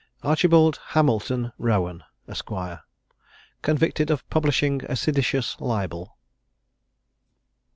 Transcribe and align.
ARCHIBALD 0.23 0.79
HAMILTON 0.95 1.51
ROWAN, 1.59 2.03
ESQ. 2.27 2.49
CONVICTED 3.61 4.09
OF 4.09 4.27
PUBLISHING 4.31 4.81
A 4.85 4.95
SEDITIOUS 4.95 5.57
LIBEL. 5.61 6.17